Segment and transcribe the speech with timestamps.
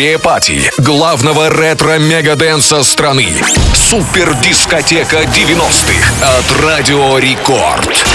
[0.00, 3.28] Pre-party главного ретро-мегаденса страны.
[3.74, 8.06] Супер дискотека 90-х от Радио Рекорд.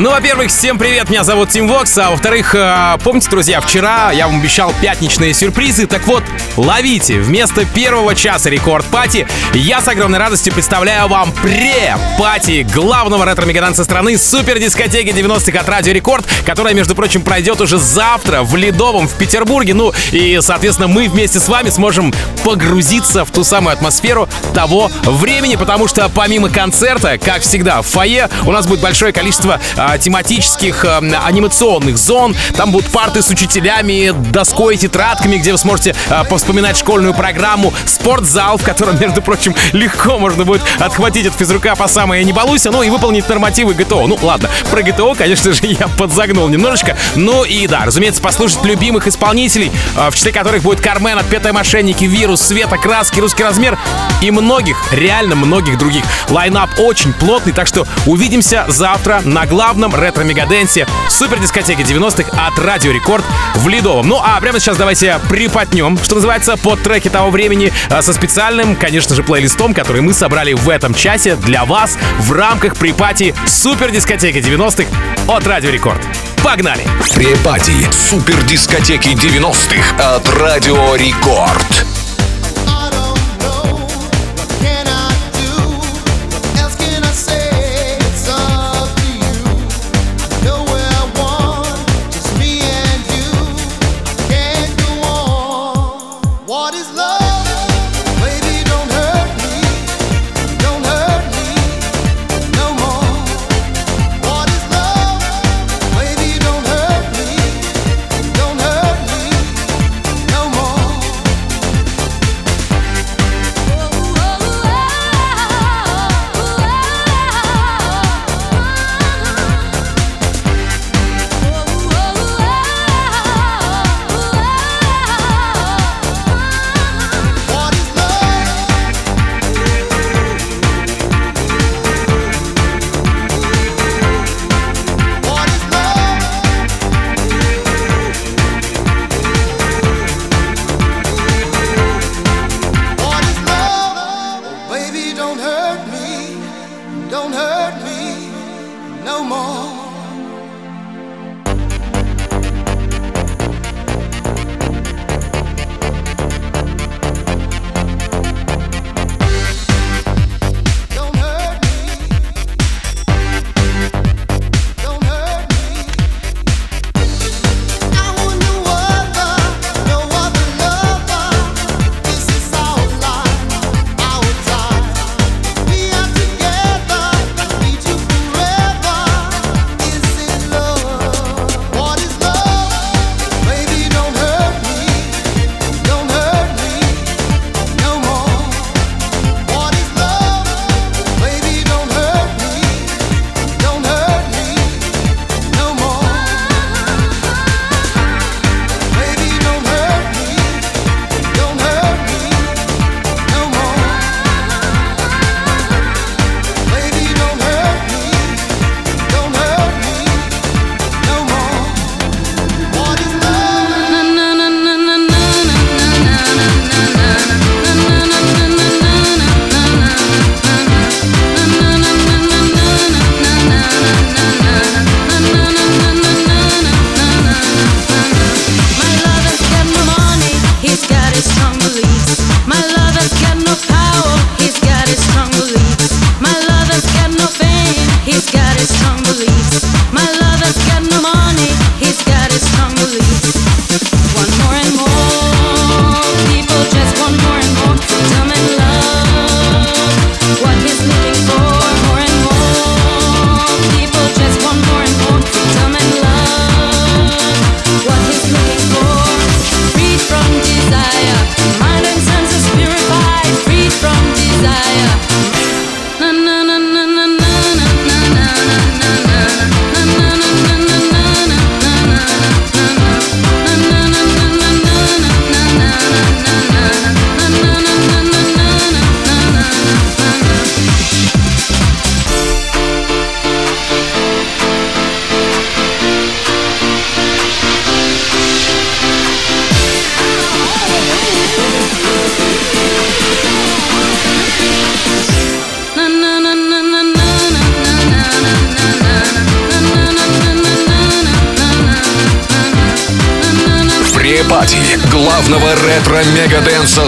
[0.00, 4.28] Ну, во-первых, всем привет, меня зовут Тим Вокс, а во-вторых, э, помните, друзья, вчера я
[4.28, 6.24] вам обещал пятничные сюрпризы, так вот,
[6.56, 13.84] ловите, вместо первого часа Рекорд party я с огромной радостью представляю вам pre-party главного ретро-мегаданса
[13.84, 19.12] страны супер-дискотеки 90-х от Радио Рекорд, которая, между прочим, пройдет уже завтра в Ледовом в
[19.18, 24.90] Петербурге, ну и, соответственно, мы вместе с вами сможем погрузиться в ту самую атмосферу того
[25.04, 29.60] времени, потому что помимо концерта, как всегда, в фойе у нас будет большое количество
[29.90, 32.36] а, тематических а, анимационных зон.
[32.56, 37.72] Там будут парты с учителями, доской, тетрадками, где вы сможете а, повспоминать школьную программу.
[37.86, 42.70] Спортзал, в котором, между прочим, легко можно будет отхватить от физрука по самое не балуйся,
[42.70, 44.06] ну и выполнить нормативы ГТО.
[44.06, 46.96] Ну ладно, про ГТО, конечно же, я подзагнул немножечко.
[47.16, 52.40] Ну и да, разумеется, послушать любимых исполнителей, в числе которых будет Кармен, Отпетые мошенники, Вирус,
[52.42, 53.78] Света, Краски, Русский размер
[54.22, 56.04] и многих, реально многих других.
[56.28, 62.58] Line-up очень плотный, так что увидимся завтра на главном главном ретро-мегаденсе супер дискотеки 90-х от
[62.58, 64.08] Радио Рекорд в Ледовом.
[64.08, 68.76] Ну а прямо сейчас давайте припотнем, что называется, под треки того времени а, со специальным,
[68.76, 73.90] конечно же, плейлистом, который мы собрали в этом часе для вас в рамках pre-party супер
[73.90, 74.90] дискотеки 90-х
[75.26, 76.02] от Радио Рекорд.
[76.44, 76.84] Погнали!
[77.14, 81.99] Pre-party супер дискотеки 90-х от Радио Рекорд.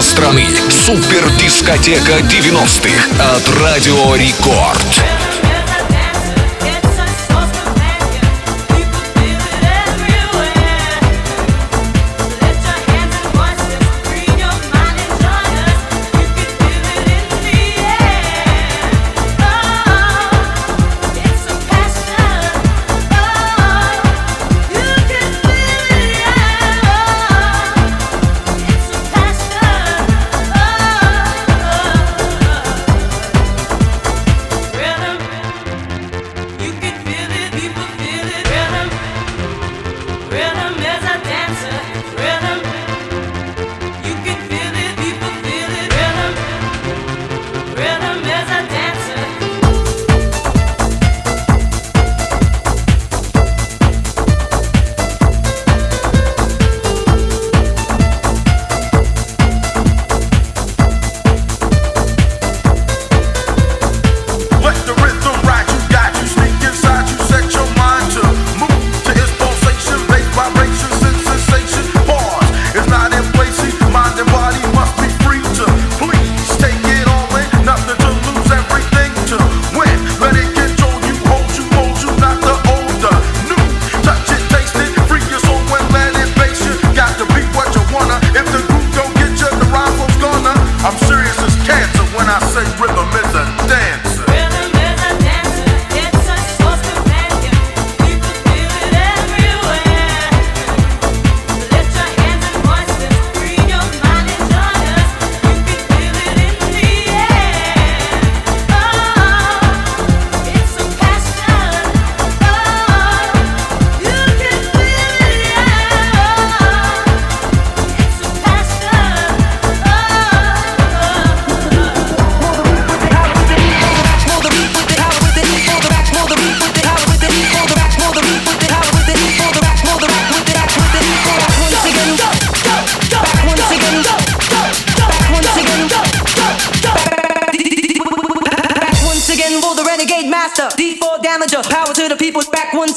[0.03, 0.45] Страны.
[0.69, 5.22] Супер дискотека 90-х от Радио Рекорд.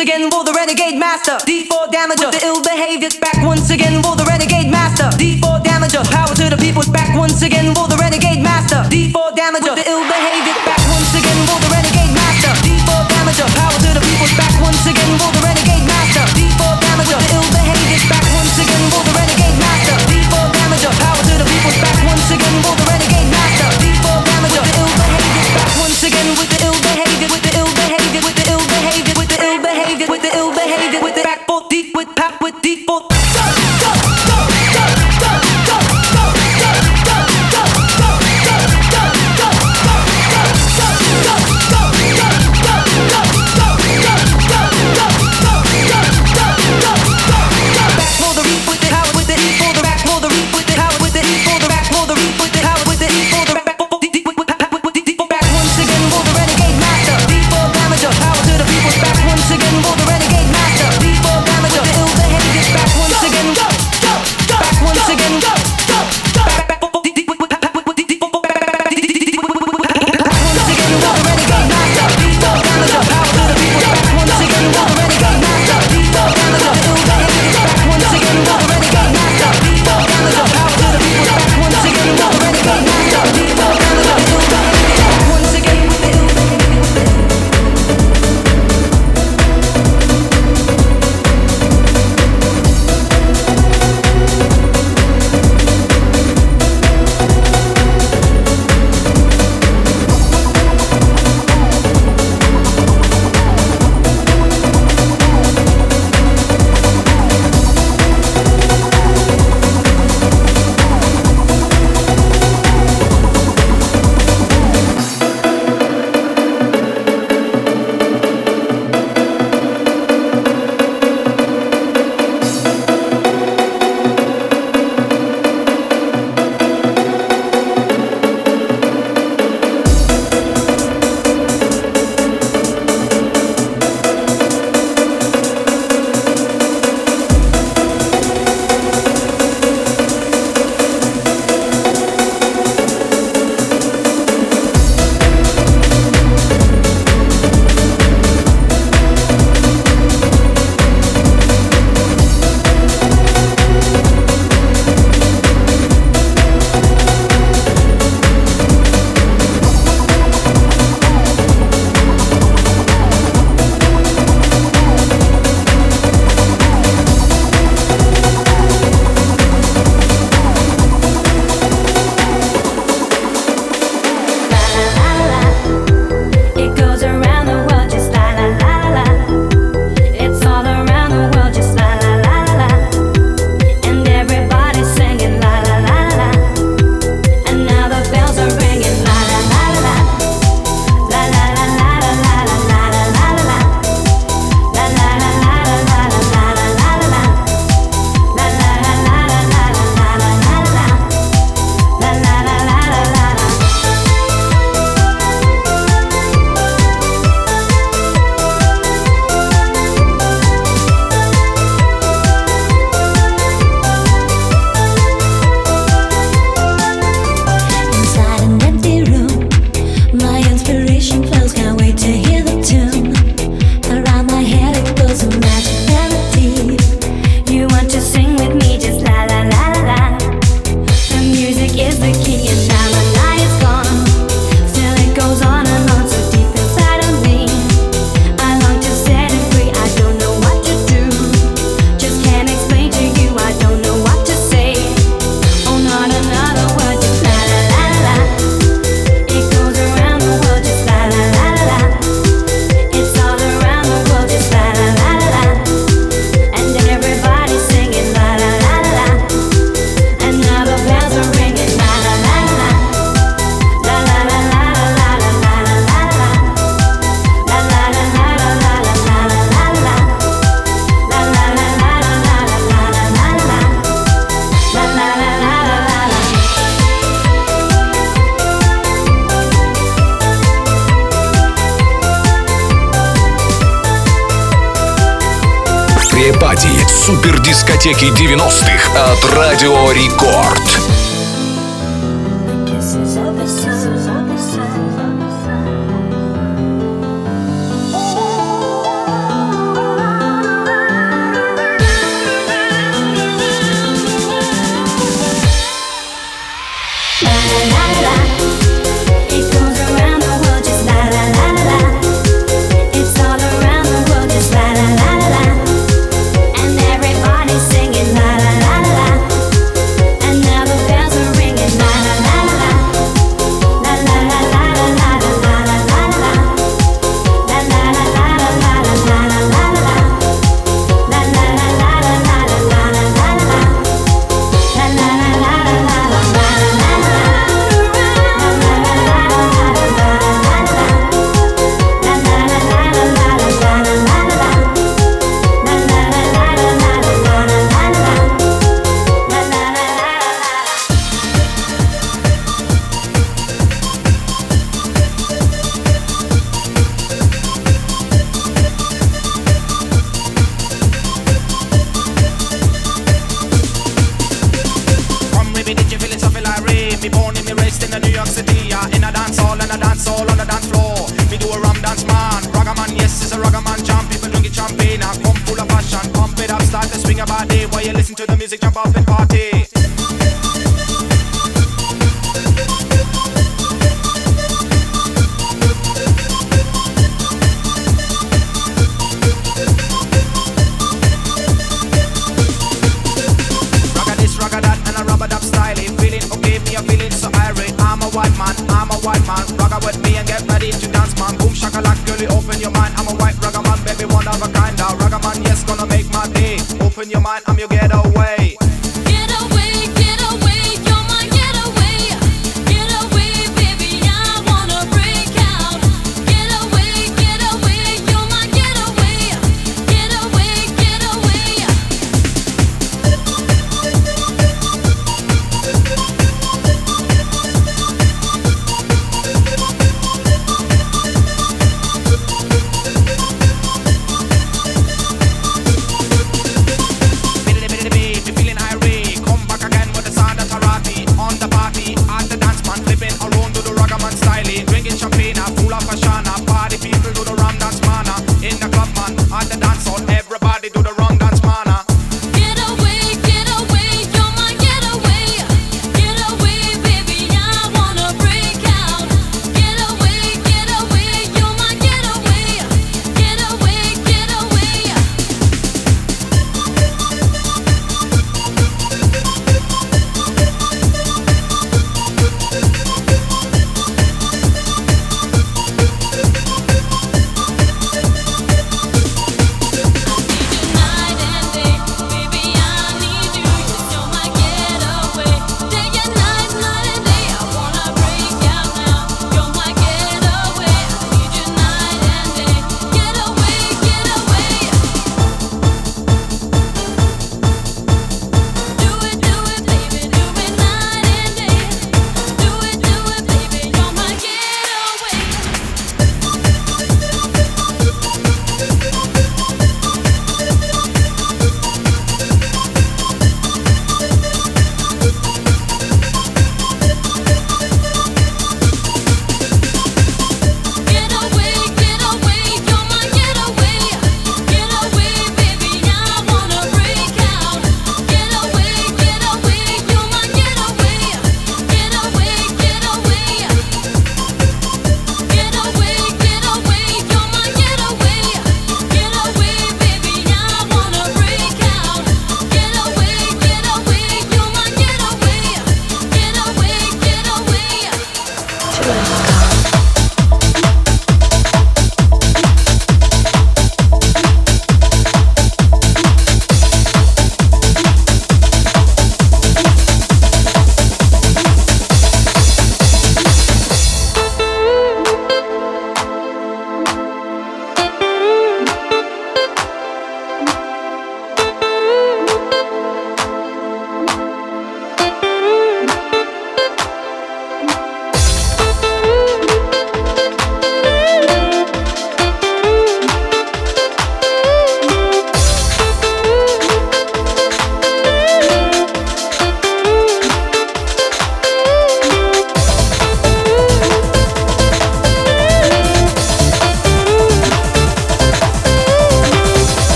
[0.00, 1.36] again for the renegade master.
[1.44, 3.16] D4 damager the ill behaviors.
[3.16, 5.08] Back once again for the renegade master.
[5.20, 6.02] D4 damager.
[6.10, 6.82] Power to the people.
[6.90, 8.09] Back once again for the renegade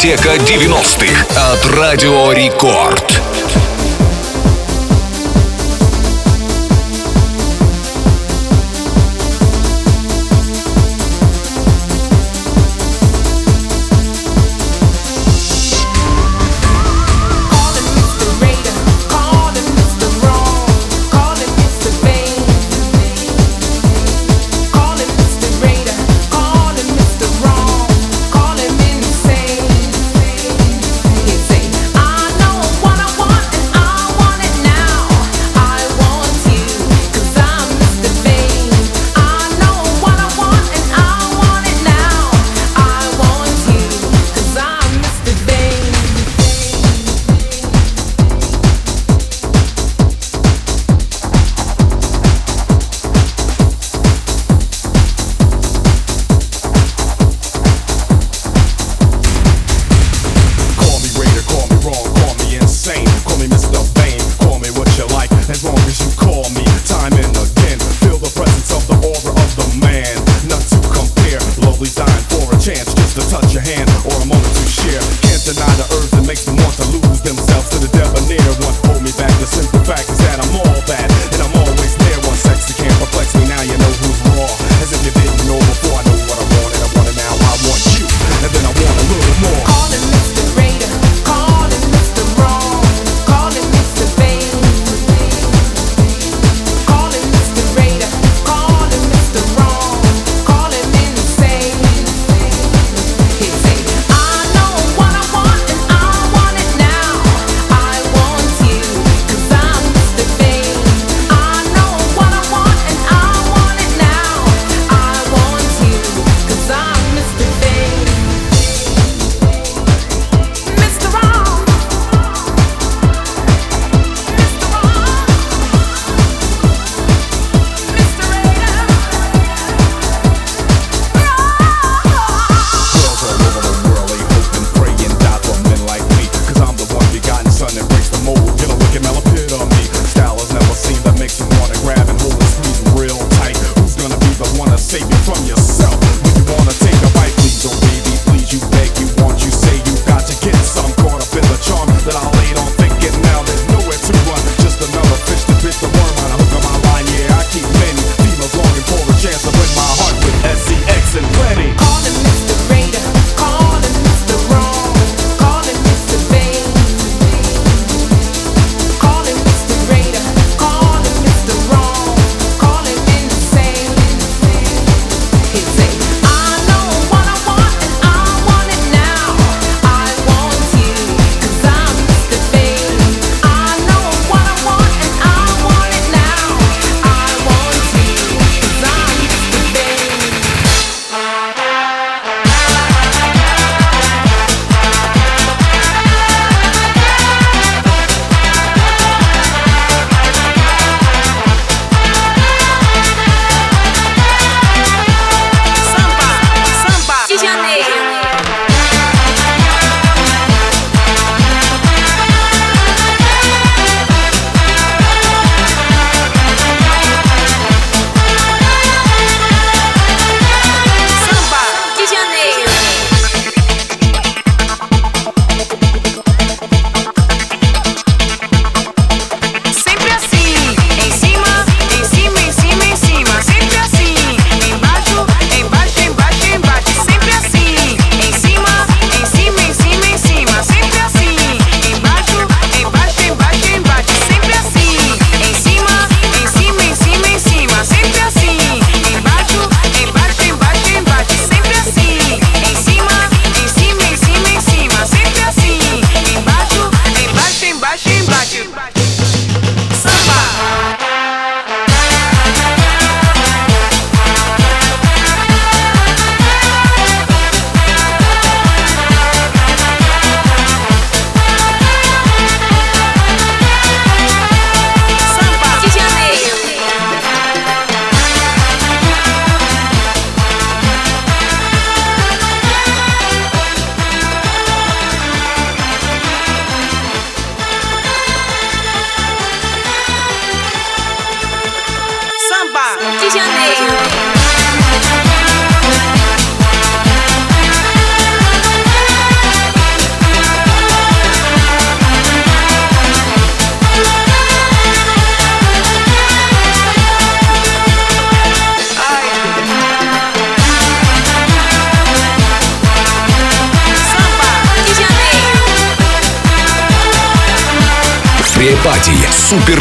[0.00, 3.39] дискотека 90-х от Радио Рекорд.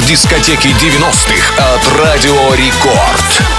[0.10, 3.59] Дискотеки 90-х от Радио Рекорд.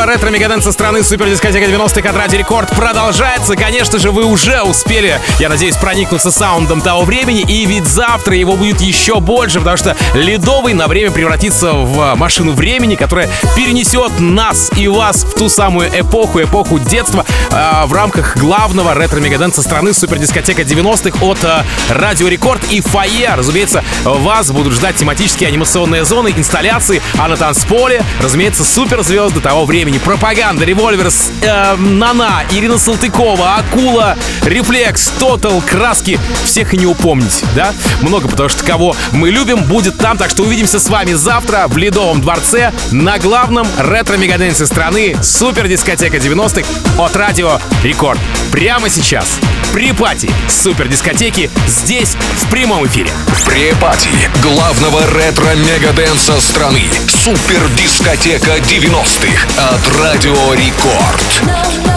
[0.11, 3.55] главного ретро-мегаденса страны Супердискотека 90-х от Радио Рекорд продолжается.
[3.55, 7.41] Конечно же, вы уже успели, я надеюсь, проникнуться саундом того времени.
[7.41, 12.51] И ведь завтра его будет еще больше, потому что Ледовый на время превратится в машину
[12.51, 18.35] времени, которая перенесет нас и вас в ту самую эпоху, эпоху детства э, в рамках
[18.37, 23.35] главного ретро-мегаденса страны Супердискотека 90-х от э, Радио Рекорд и Фае.
[23.35, 30.00] Разумеется, вас будут ждать тематические анимационные зоны, инсталляции, а на танцполе, разумеется, суперзвезды того времени.
[30.03, 36.19] Пропаганда, Револьверс, э, Нана, Ирина Салтыкова, Акула, Рефлекс, Тотал, Краски.
[36.43, 37.73] Всех и не упомнить, да?
[38.01, 40.17] Много, потому что кого мы любим, будет там.
[40.17, 46.17] Так что увидимся с вами завтра в Ледовом дворце на главном ретро-мегаденсе страны Супер дискотека
[46.17, 48.19] 90-х от Радио Рекорд.
[48.51, 49.39] Прямо сейчас
[49.73, 53.11] pre-party Супер дискотеки здесь в прямом эфире.
[53.45, 54.09] Pre-party
[54.41, 61.90] главного ретро-мегаденса страны Супер дискотека 90-х от Радио Рекорд.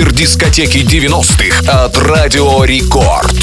[0.00, 0.10] No, no.
[0.10, 0.10] Пати.
[0.10, 3.36] Супер дискотеки 90-х от Радио Рекорд.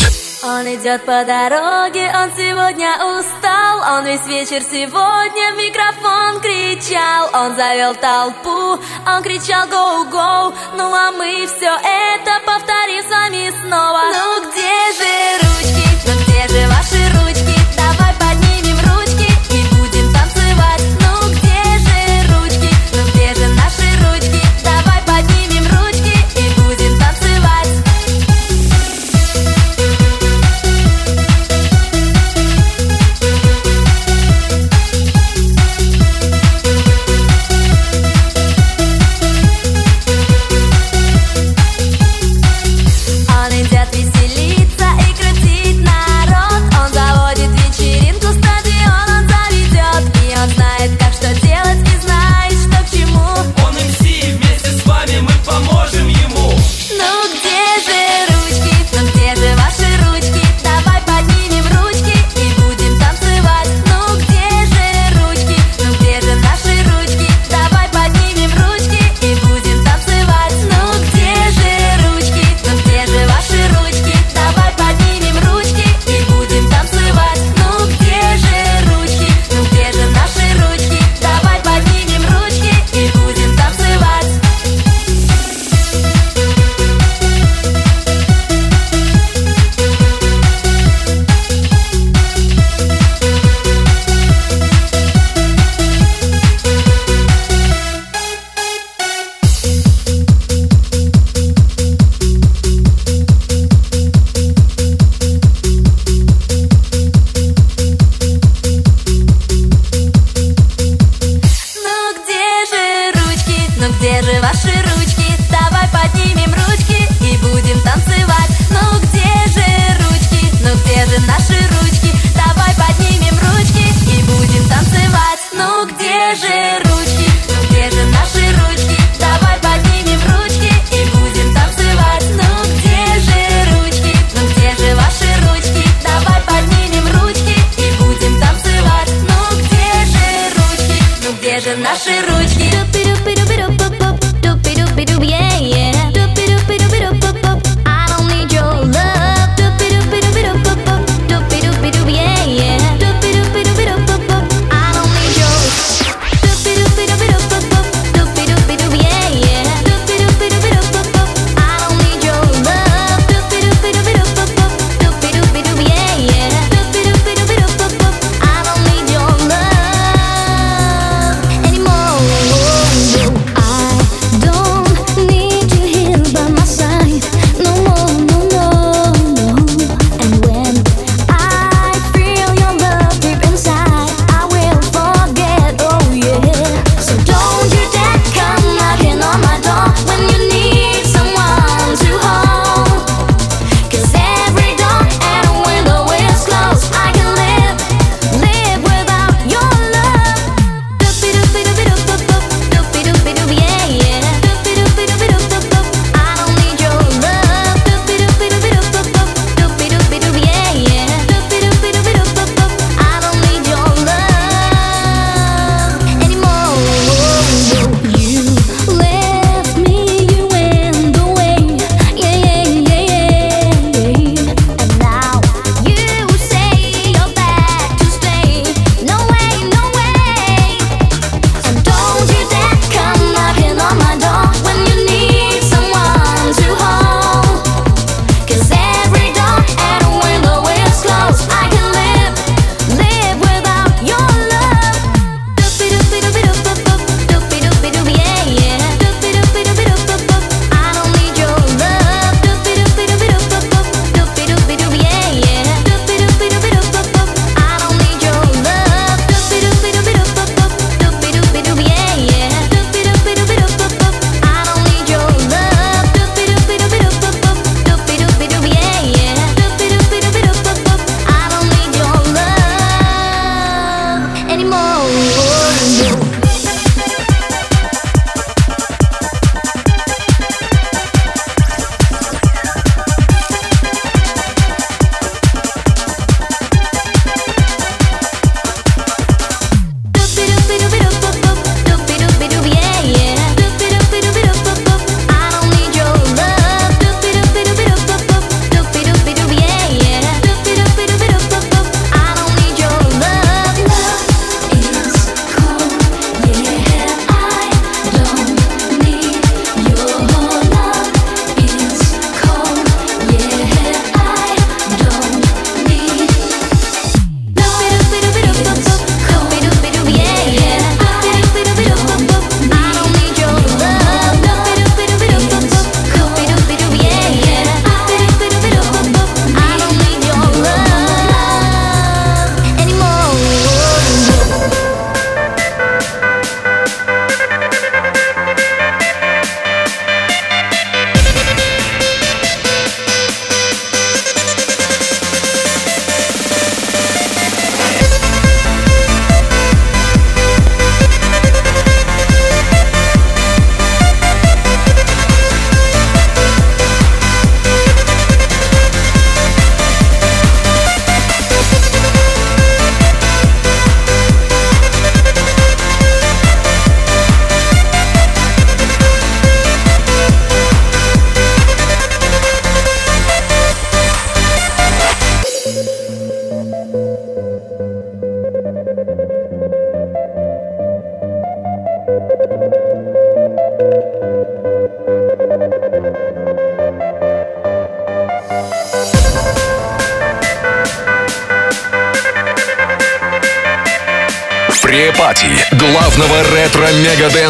[0.44, 7.56] Он идет по дороге, он сегодня устал Он весь вечер сегодня в микрофон кричал Он
[7.56, 14.50] завел толпу, он кричал «Гоу-гоу» Ну а мы все это повторим с вами снова Ну
[14.50, 15.47] где же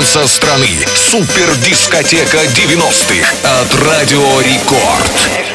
[0.07, 0.85] ретро-мегаденса страны.
[0.95, 5.46] Супер дискотека 90-х от Радио Рекорд.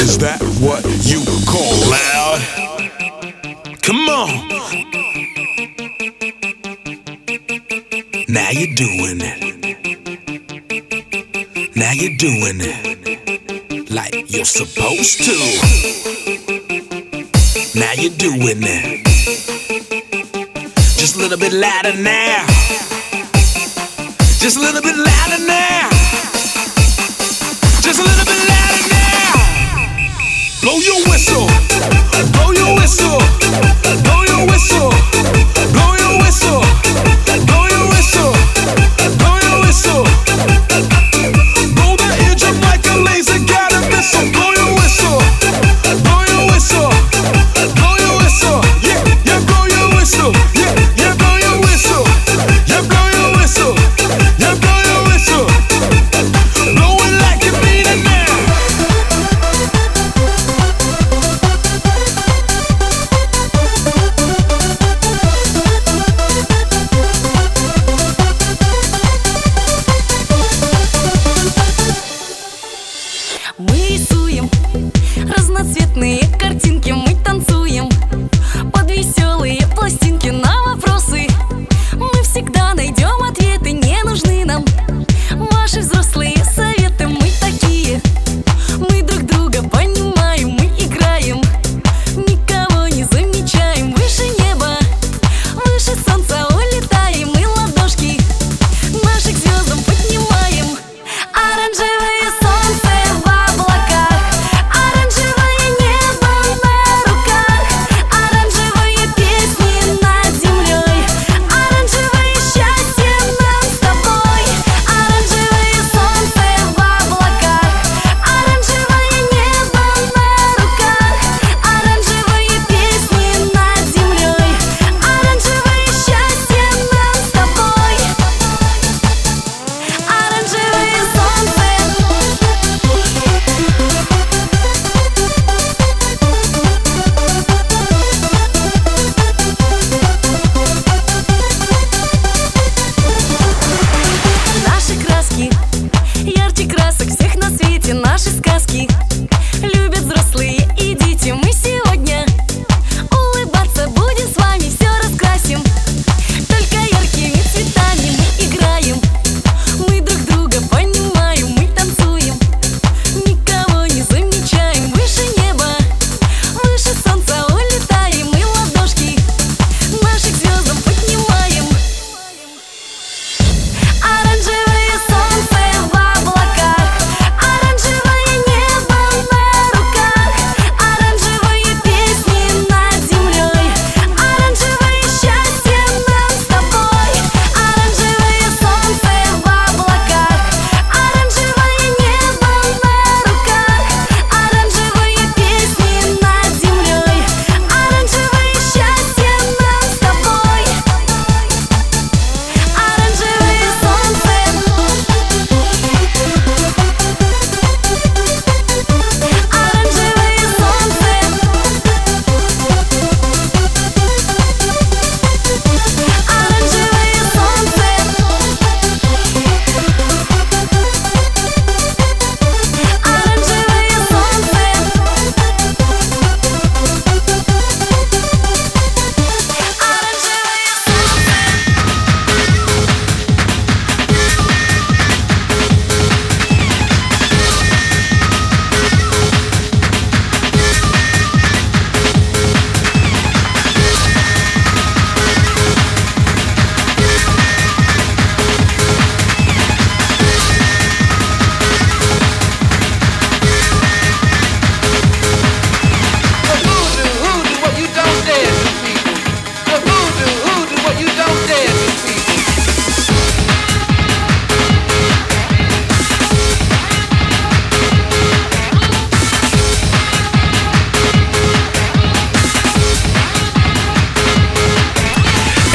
[0.00, 0.39] Is that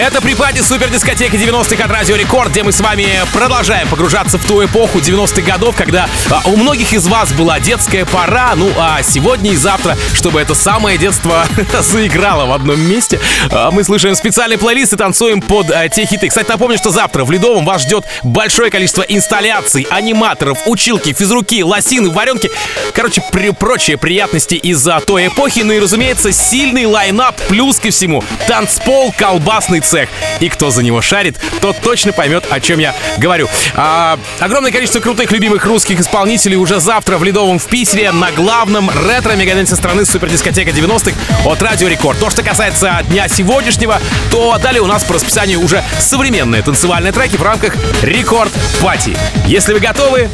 [0.06, 4.46] Это припади супер дискотеки 90-х от Радио Рекорд, где мы с вами продолжаем погружаться в
[4.46, 9.02] ту эпоху 90-х годов, когда а, у многих из вас была детская пора, ну а
[9.02, 11.44] сегодня и завтра, чтобы это самое детство
[11.82, 16.28] заиграло в одном месте, а, мы слушаем специальный плейлист и танцуем под а, те хиты.
[16.28, 22.12] Кстати, напомню, что завтра в Ледовом вас ждет большое количество инсталляций, аниматоров, училки, физруки, лосины,
[22.12, 22.52] варенки,
[22.94, 28.24] короче, при, прочие приятности из-за той эпохи, ну и, разумеется, сильный лайнап, плюс ко всему,
[28.48, 30.10] танцпол, колбасный цех.
[30.42, 33.48] И кто за него шарит, тот точно поймет, о чем я говорю.
[33.76, 38.90] А, огромное количество крутых любимых русских исполнителей уже завтра в Ледовом в Питере на главном
[38.90, 41.16] ретро-мегаденсе страны супердискотека 90-х
[41.46, 42.20] от Радио Рекорд.
[42.20, 47.38] То, что касается дня сегодняшнего, то далее у нас по расписанию уже современные танцевальные треки
[47.38, 49.16] в рамках Рекорд Пати.
[49.46, 50.30] Если вы готовы,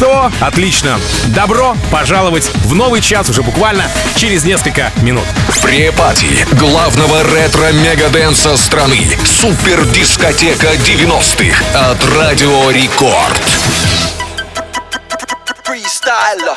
[0.00, 0.98] то отлично.
[1.28, 3.84] Добро пожаловать в новый час уже буквально
[4.16, 5.24] через несколько минут.
[5.62, 9.01] Препати главного ретро-мегаденса страны.
[9.26, 13.62] Супер дискотека 90-х от Радио Рекорд.
[15.72, 16.56] freestyler.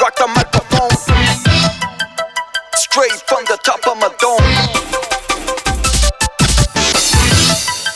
[0.00, 0.96] Rock the microphone.
[2.74, 4.44] Straight from the top of my dome.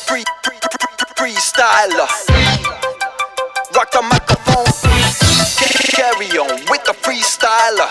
[0.07, 2.09] Free, free, free, freestyler.
[3.75, 4.73] Rock the microphone.
[5.93, 7.89] Carry on with the freestyler.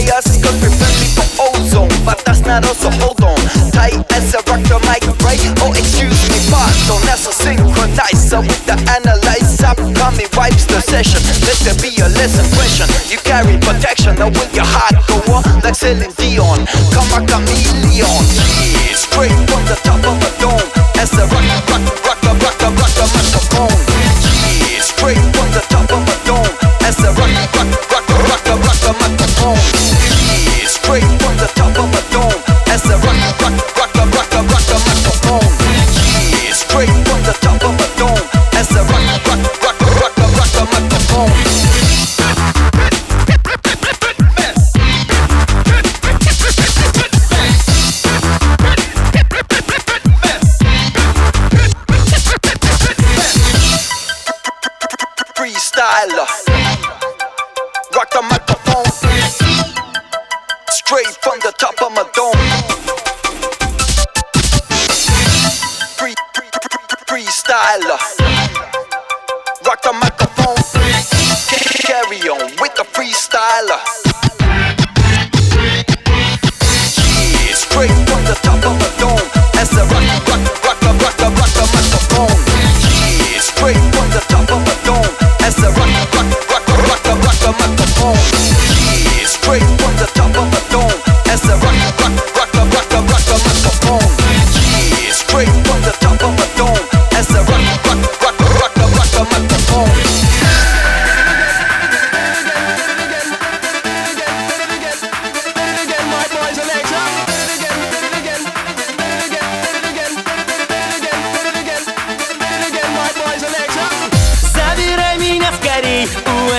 [0.00, 0.10] Radio.
[0.10, 1.92] Play us cause we're friendly for ozone.
[2.04, 3.36] But that's not us, so hold on.
[3.72, 5.40] Tight as a rock the mic, right?
[5.60, 7.00] Oh, excuse me, pardon.
[7.04, 9.74] That's a synchronizer with the analyzer.
[9.94, 11.20] Coming wipes the session.
[11.44, 14.16] Let there be a lesson question You carry protection.
[14.16, 16.64] Now will your heart go on like Celine Dion?
[16.92, 18.00] Come a chameleon.
[18.00, 20.68] Yeah, straight from the top of a dome.
[20.96, 21.24] As a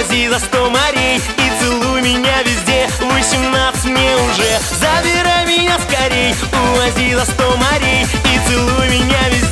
[0.02, 7.14] увози за сто морей И целуй меня везде, 18 мне уже Забирай меня скорей, увози
[7.14, 9.51] за сто морей И целуй меня везде,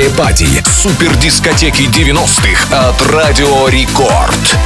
[0.00, 0.46] Препати
[0.82, 4.56] супер дискотеки 90-х от Радио Рекорд.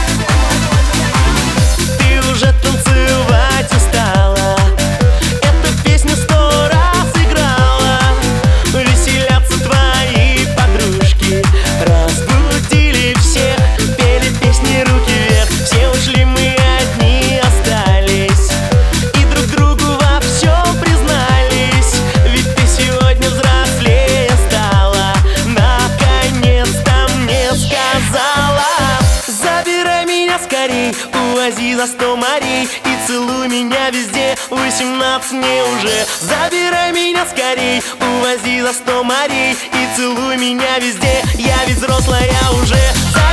[30.64, 34.36] морей Увози за сто морей И целуй меня везде.
[34.50, 36.06] Восемнадцать мне уже.
[36.20, 37.82] Забирай меня скорей.
[38.00, 41.22] Увози за сто морей И целуй меня везде.
[41.34, 42.30] Я ведь взрослая
[42.62, 43.23] уже.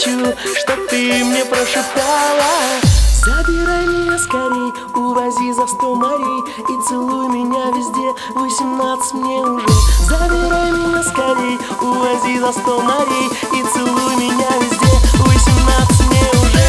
[0.00, 2.80] хочу, что ты мне прошептала.
[3.22, 9.66] Забирай меня скорей, увози за сто морей И целуй меня везде, восемнадцать мне уже.
[10.08, 16.64] Забирай меня скорей, увози за сто морей И целуй меня везде, восемнадцать мне уже.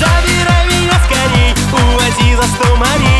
[0.00, 3.17] Забирай меня скорей, увози за сто морей.